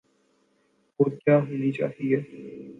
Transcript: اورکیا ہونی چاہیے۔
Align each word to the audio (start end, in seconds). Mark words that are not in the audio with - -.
اورکیا 0.99 1.35
ہونی 1.37 1.71
چاہیے۔ 1.71 2.17